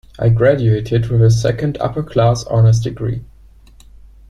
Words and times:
I 0.17 0.29
graduated 0.29 1.09
with 1.09 1.21
a 1.21 1.29
second 1.29 1.77
upper-class 1.79 2.47
honours 2.47 2.79
degree. 2.79 3.21